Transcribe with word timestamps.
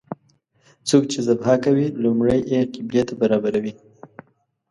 څوک 0.87 1.03
چې 1.11 1.19
ذبحه 1.27 1.55
کوي 1.65 1.87
لومړی 2.03 2.39
یې 2.51 2.61
قبلې 2.73 3.01
ته 3.07 3.13
برابروي. 3.21 3.73